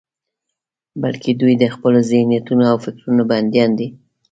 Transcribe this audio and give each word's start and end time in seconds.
بلکې 1.01 1.29
دوی 1.41 1.53
د 1.59 1.65
خپلو 1.75 1.99
ذهنيتونو 2.11 2.63
او 2.71 2.77
فکرونو 2.85 3.23
بندیان 3.31 3.71
دي. 3.79 3.87